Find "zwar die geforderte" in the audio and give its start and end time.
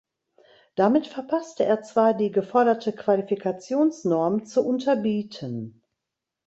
1.83-2.91